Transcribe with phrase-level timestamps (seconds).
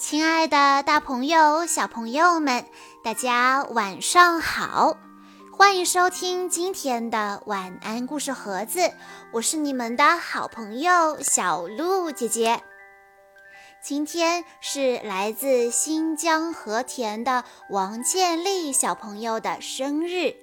[0.00, 2.64] 亲爱的，大朋友、小朋友们，
[3.04, 4.96] 大家晚上好！
[5.52, 8.80] 欢迎收听今天的晚安故事盒子，
[9.30, 12.62] 我是你们的好朋友小鹿姐姐。
[13.84, 20.34] 今天是来自新疆和田的王建立小朋友的生日，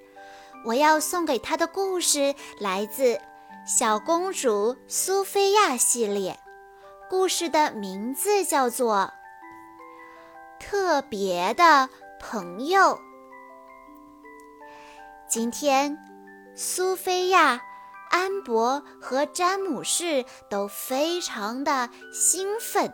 [0.66, 3.14] 我要送给他的故事来自
[3.66, 6.38] 《小公主苏菲亚》系列，
[7.10, 9.12] 故事的名字叫做。
[10.60, 11.88] 特别的
[12.20, 12.98] 朋友，
[15.28, 15.96] 今天
[16.56, 17.60] 苏菲亚、
[18.10, 22.92] 安博和詹姆士都非常的兴奋，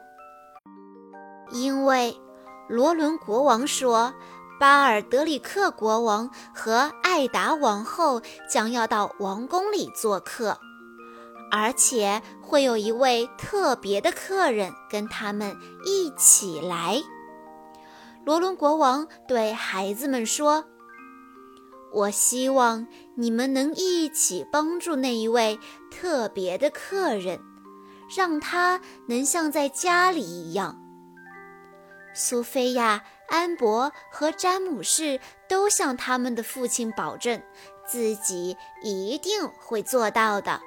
[1.50, 2.20] 因为
[2.68, 4.14] 罗伦国王说，
[4.60, 10.58] 巴尔德里克国王和艾达王后将要到王宫里做客，
[11.50, 15.56] 而且会有一位特别的客人跟他们
[15.86, 17.02] 一起来。
[18.24, 20.64] 罗伦国王对孩子们说
[21.92, 25.58] ：“我希望你们能一起帮助那一位
[25.90, 27.38] 特别的客人，
[28.16, 30.80] 让他能像在家里一样。”
[32.16, 37.42] 苏菲亚、安博和詹姆士都向他们的父亲保证，
[37.86, 40.62] 自己一定会做到的。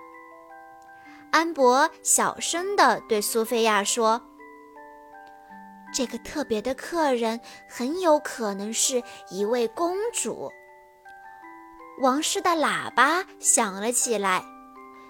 [1.31, 4.21] 安博小声地对苏菲亚说。
[5.98, 10.52] 这个特别的客人很有可能是一位公主。
[12.04, 14.44] 王室的喇叭响了起来，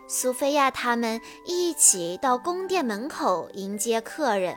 [0.08, 4.56] 苏菲亚他们一起到宫殿门口迎接客人。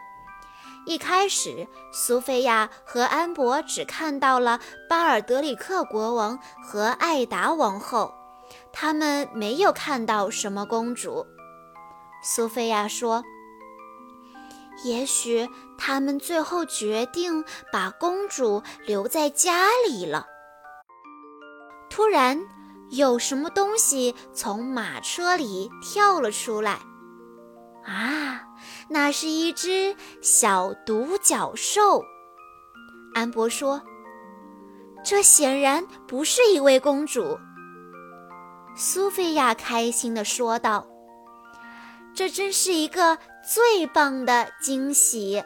[0.86, 8.14] 一开始，苏菲亚和安博只看到了巴尔德里克国王和艾达王后，
[8.72, 11.26] 他们没有看到什么公主。
[12.22, 13.24] 苏菲亚说。
[14.84, 20.26] 也许他们最后决定把公主留在家里了。
[21.90, 22.40] 突然，
[22.90, 26.78] 有什么东西从马车里跳了出来。
[27.84, 28.42] 啊，
[28.88, 32.04] 那是一只小独角兽。
[33.14, 33.82] 安博说
[35.04, 37.38] ：“这显然不是一位公主。”
[38.76, 40.86] 苏菲亚开心地说道。
[42.12, 45.42] 这真是一个最棒的惊喜！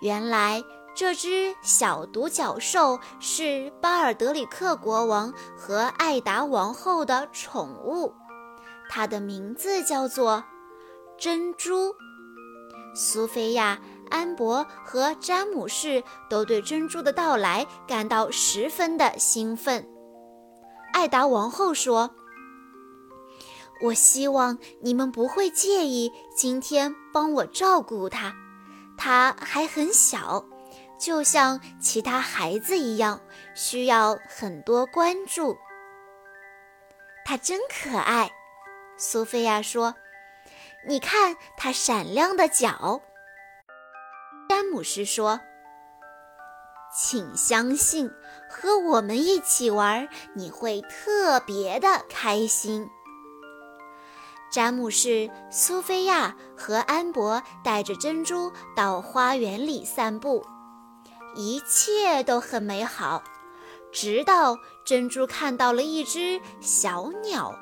[0.00, 0.62] 原来
[0.94, 8.14] 这只小独角兽是巴尔德里克国王和艾达王后的宠物，
[8.88, 10.44] 它的名字叫做
[11.18, 11.94] 珍珠。
[12.94, 19.84] 苏菲亚、安博和詹姆士都对珍珠的到来感到十分的兴奋。
[20.92, 22.14] 艾达王后说。
[23.80, 28.34] 我希望你们不会介意今天帮我照顾他，
[28.96, 30.44] 他还很小，
[30.98, 33.20] 就像其他孩子一样，
[33.54, 35.56] 需要很多关注。
[37.24, 38.32] 他真可爱，
[38.96, 39.94] 苏菲亚说
[40.88, 43.00] ：“你看他闪亮的脚。”
[44.48, 45.38] 詹姆斯说
[46.92, 48.10] ：“请相信，
[48.50, 52.88] 和我们一起玩，你会特别的开心。”
[54.50, 60.44] 詹姆士、苏菲亚和安博带着珍珠到花园里散步，
[61.34, 63.22] 一切都很美好。
[63.92, 67.54] 直到珍珠看到了一只小鸟，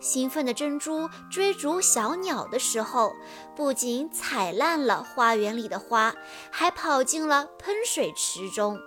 [0.00, 3.12] 兴奋的珍珠追逐小鸟的时候，
[3.54, 6.12] 不仅踩烂了花园里的花，
[6.50, 8.78] 还跑进了喷水池中。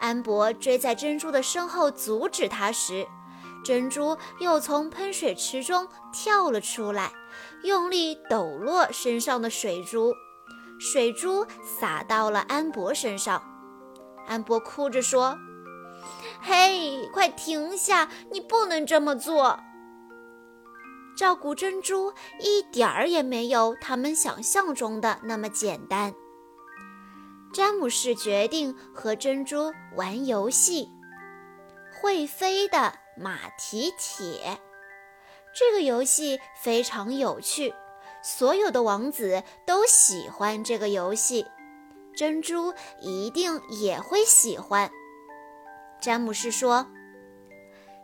[0.00, 3.06] 安博追在珍珠的身后阻止它时，
[3.64, 7.10] 珍珠又从喷水池中跳了出来，
[7.64, 10.12] 用力抖落身上的水珠，
[10.78, 13.42] 水珠洒到了安博身上。
[14.26, 15.36] 安博哭着说
[16.40, 18.08] ：“嘿，快停下！
[18.30, 19.58] 你不能这么做。
[21.16, 26.14] 照顾珍珠一点儿也没有他们想象中的那么简单。”
[27.54, 30.88] 詹姆士决定和珍珠玩游戏，
[32.02, 32.94] 会飞的。
[33.16, 34.58] 马蹄铁，
[35.54, 37.72] 这个游戏非常有趣，
[38.22, 41.46] 所有的王子都喜欢这个游戏，
[42.16, 44.90] 珍珠一定也会喜欢。
[46.00, 46.86] 詹姆士说：“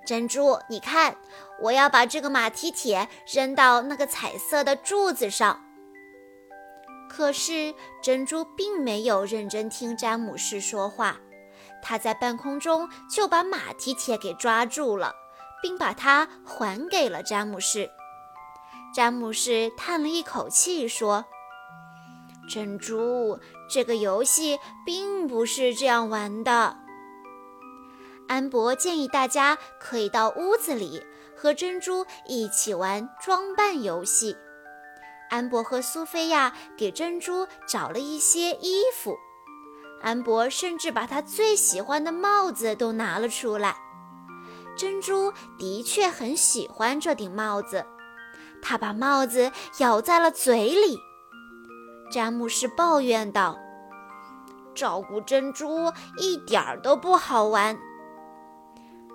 [0.07, 1.17] 珍珠，你看，
[1.61, 5.65] 我要把这个马蹄铁扔到那个彩色的柱子上。”
[7.11, 11.21] 可是珍珠并没有认真听詹姆士说话。
[11.83, 15.15] 他在半空中就把马蹄铁给抓住了，
[15.63, 17.91] 并把它还给了詹姆士。
[18.95, 21.25] 詹姆士叹了一口气说
[22.51, 23.39] ：“珍珠，
[23.71, 26.77] 这个游戏并不是这样玩的。
[28.29, 31.05] 安博建议大家可以到屋子里
[31.37, 34.37] 和珍珠一起玩装扮游戏。
[35.31, 39.17] 安博和苏菲亚给珍珠找了一些衣服，
[40.01, 43.77] 安博甚至把他最喜欢的帽子都拿了出来。
[44.77, 47.85] 珍珠的确很喜欢这顶帽子，
[48.63, 50.99] 他把帽子咬在了嘴里。
[52.11, 53.59] 詹姆士抱怨道
[54.75, 57.79] ：“照顾珍珠一点儿都不好玩。”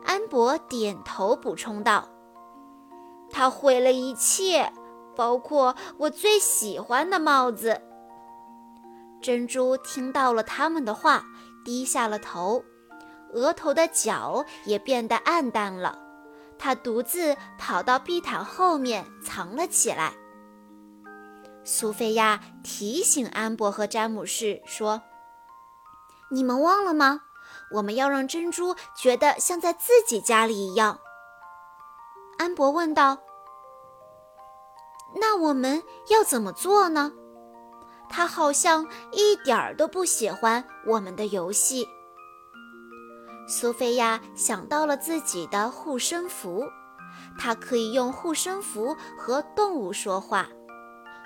[0.06, 2.08] 安博点头补充道
[3.32, 4.72] ：“他毁了一切。”
[5.16, 7.82] 包括我最喜欢的帽子。
[9.26, 11.26] 珍珠听到了他们的话，
[11.64, 12.64] 低下了头，
[13.34, 15.98] 额头的角也变得暗淡了。
[16.60, 20.14] 他独自跑到地毯后面藏了起来。
[21.64, 25.02] 苏菲亚提醒安博和詹姆士说
[26.30, 27.22] ：“你们忘了吗？
[27.72, 31.00] 我们要让珍珠觉得像在自己家里一样。”
[32.38, 33.18] 安博问道。
[35.16, 37.12] 那我们要怎么做呢？
[38.10, 41.88] 他好像一点儿都不喜欢我们的游戏。
[43.48, 46.64] 苏菲亚想到了自己的护身符，
[47.38, 50.50] 她可以用护身符和动物说话。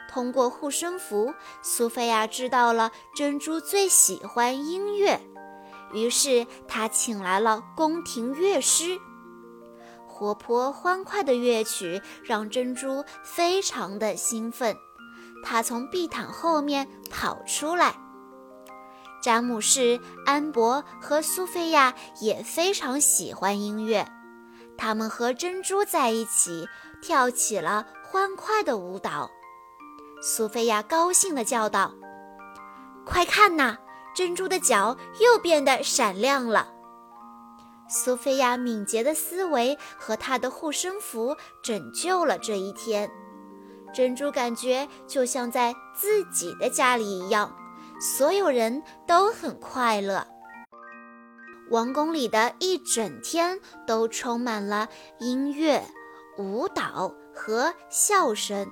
[0.10, 5.22] 通过护身符，苏菲亚知道了珍珠最喜欢音乐，
[5.94, 9.00] 于是她请来了宫廷乐师。
[10.08, 14.76] 活泼欢快的乐曲让珍珠非常的兴奋，
[15.44, 17.96] 他从地毯后面跑出来。
[19.22, 24.08] 詹姆士、安博和苏菲亚也非常喜欢音乐，
[24.78, 26.68] 他们和珍珠在一起
[27.02, 29.30] 跳起了欢快的舞蹈。
[30.22, 31.94] 苏菲亚高兴地叫道
[33.06, 33.78] ：“快看呐，
[34.16, 36.72] 珍珠的脚又变得闪亮了。”
[37.90, 43.12] 苏菲亚敏捷的思维和她的护身符拯救了这一天。
[43.94, 47.56] 珍珠感觉就像在自己的家里一样，
[48.00, 50.26] 所有人都很快乐。
[51.70, 54.88] 王宫里的一整天都充满了
[55.20, 55.84] 音乐、
[56.38, 58.68] 舞蹈和笑声。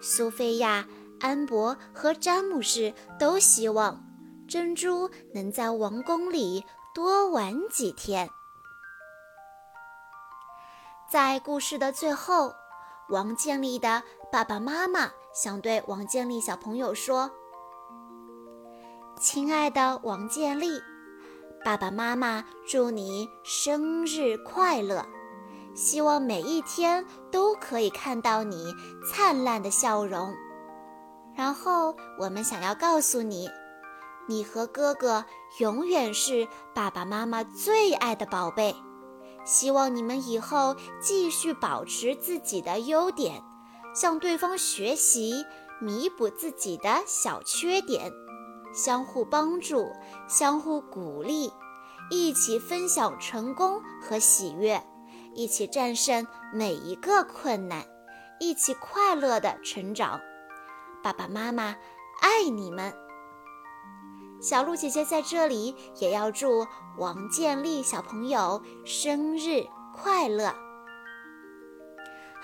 [0.00, 0.86] 苏菲亚、
[1.20, 4.04] 安博和詹姆士都希望
[4.48, 6.64] 珍珠能在王宫里。
[6.94, 8.30] 多玩几天。
[11.12, 12.54] 在故事的最后，
[13.10, 17.30] 王建立的爸爸妈妈想对王建立小朋友说
[19.18, 20.80] ：“亲爱的王建立，
[21.64, 25.06] 爸爸妈妈祝你生日快乐！
[25.74, 28.74] 希望每一天都可以看到你
[29.10, 30.34] 灿烂的笑容。
[31.34, 33.48] 然后，我们想要告诉你。”
[34.28, 35.24] 你和哥哥
[35.60, 38.74] 永远是爸爸妈妈最爱的宝贝，
[39.44, 43.40] 希望你们以后继续保持自己的优点，
[43.96, 45.46] 向对方学习，
[45.80, 48.12] 弥补自己的小缺点，
[48.74, 49.90] 相互帮助，
[50.28, 51.50] 相互鼓励，
[52.10, 54.86] 一起分享成功和喜悦，
[55.34, 57.86] 一起战胜每一个困难，
[58.38, 60.20] 一起快乐的成长。
[61.02, 61.74] 爸爸妈妈
[62.20, 62.92] 爱你们。
[64.42, 66.66] 小鹿姐姐在这里也要祝
[66.98, 70.65] 王建立小朋友生日快乐。